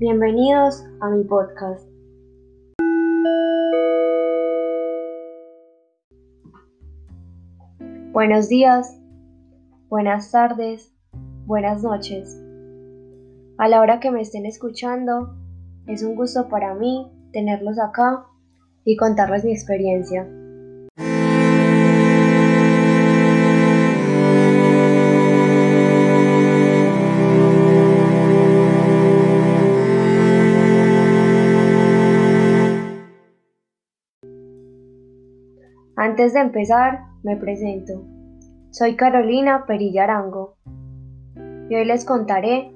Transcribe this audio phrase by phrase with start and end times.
[0.00, 1.84] Bienvenidos a mi podcast.
[8.12, 8.96] Buenos días,
[9.88, 10.94] buenas tardes,
[11.46, 12.40] buenas noches.
[13.58, 15.34] A la hora que me estén escuchando,
[15.88, 18.24] es un gusto para mí tenerlos acá
[18.84, 20.28] y contarles mi experiencia.
[36.00, 38.06] Antes de empezar, me presento.
[38.70, 40.54] Soy Carolina Perillarango
[41.68, 42.70] y hoy les contaré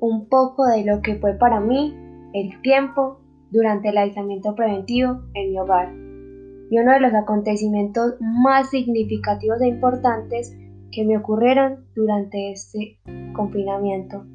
[0.00, 1.96] un poco de lo que fue para mí
[2.34, 5.94] el tiempo durante el aislamiento preventivo en mi hogar
[6.70, 10.54] y uno de los acontecimientos más significativos e importantes
[10.92, 12.98] que me ocurrieron durante este
[13.32, 14.26] confinamiento.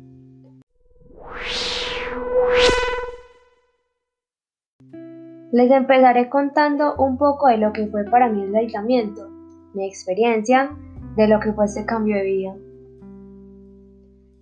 [5.56, 9.30] Les empezaré contando un poco de lo que fue para mí el aislamiento,
[9.74, 10.76] mi experiencia
[11.16, 12.56] de lo que fue este cambio de vida.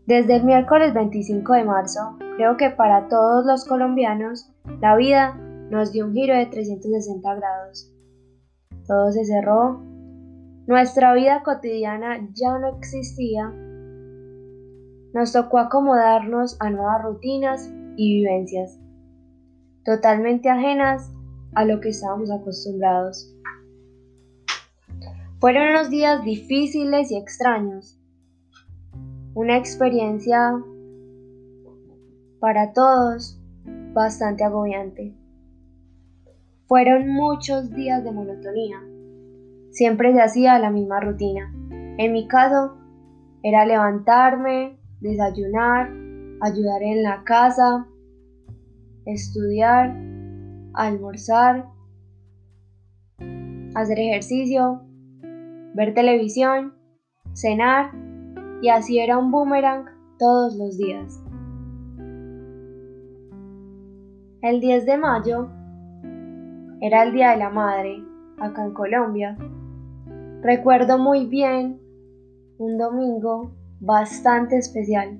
[0.07, 5.35] Desde el miércoles 25 de marzo, creo que para todos los colombianos, la vida
[5.69, 7.93] nos dio un giro de 360 grados.
[8.87, 9.83] Todo se cerró,
[10.65, 13.53] nuestra vida cotidiana ya no existía,
[15.13, 18.79] nos tocó acomodarnos a nuevas rutinas y vivencias
[19.83, 21.11] totalmente ajenas
[21.55, 23.35] a lo que estábamos acostumbrados.
[25.39, 27.99] Fueron unos días difíciles y extraños,
[29.33, 30.53] una experiencia
[32.39, 33.39] para todos
[33.93, 35.13] bastante agobiante.
[36.67, 38.77] Fueron muchos días de monotonía.
[39.71, 41.53] Siempre se hacía la misma rutina.
[41.97, 42.77] En mi caso,
[43.43, 45.89] era levantarme, desayunar,
[46.41, 47.87] ayudar en la casa,
[49.05, 49.95] estudiar,
[50.73, 51.65] almorzar,
[53.75, 54.81] hacer ejercicio,
[55.73, 56.73] ver televisión,
[57.33, 57.91] cenar
[58.61, 59.85] y así era un boomerang
[60.19, 61.21] todos los días.
[64.41, 65.49] El 10 de mayo
[66.81, 68.03] era el Día de la Madre
[68.39, 69.37] acá en Colombia.
[70.41, 71.79] Recuerdo muy bien
[72.57, 75.17] un domingo bastante especial.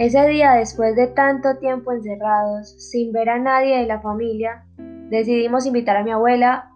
[0.00, 4.64] Ese día, después de tanto tiempo encerrados, sin ver a nadie de la familia,
[5.10, 6.70] decidimos invitar a mi abuela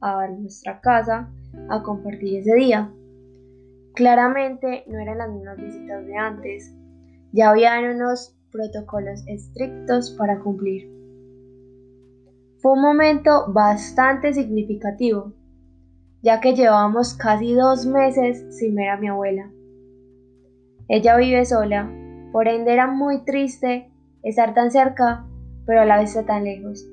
[0.00, 1.30] a nuestra casa
[1.68, 2.90] a compartir ese día.
[3.94, 6.74] Claramente no eran las mismas visitas de antes,
[7.32, 10.90] ya habían unos protocolos estrictos para cumplir.
[12.62, 15.34] Fue un momento bastante significativo,
[16.22, 19.50] ya que llevábamos casi dos meses sin ver a mi abuela.
[20.88, 21.98] Ella vive sola
[22.32, 25.26] por ende era muy triste estar tan cerca,
[25.66, 26.88] pero a la vez tan lejos.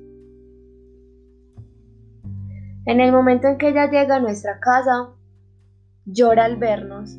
[2.86, 5.10] En el momento en que ella llega a nuestra casa,
[6.04, 7.18] llora al vernos.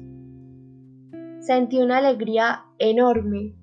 [1.40, 3.56] Sentí una alegría enorme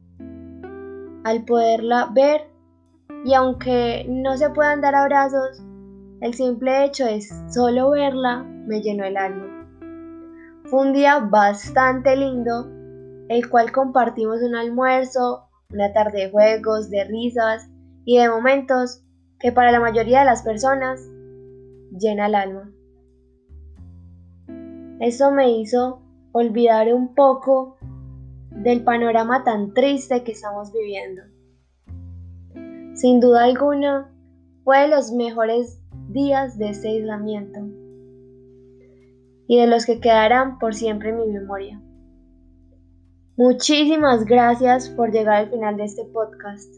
[1.25, 2.43] al poderla ver
[3.25, 5.63] y aunque no se puedan dar abrazos,
[6.21, 7.21] el simple hecho de
[7.51, 9.69] solo verla me llenó el alma.
[10.65, 12.78] Fue un día bastante lindo
[13.29, 17.69] el cual compartimos un almuerzo, una tarde de juegos, de risas
[18.05, 19.03] y de momentos
[19.39, 21.01] que para la mayoría de las personas
[21.93, 22.73] llena el alma.
[25.01, 26.03] Eso me hizo
[26.33, 27.77] olvidar un poco
[28.51, 31.23] del panorama tan triste que estamos viviendo.
[32.95, 34.13] Sin duda alguna,
[34.65, 37.61] fue de los mejores días de este aislamiento
[39.47, 41.81] y de los que quedarán por siempre en mi memoria.
[43.39, 46.75] Muchísimas gracias por llegar al final de este podcast.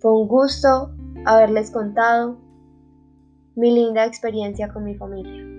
[0.00, 0.96] Fue un gusto
[1.26, 2.38] haberles contado
[3.54, 5.53] mi linda experiencia con mi familia.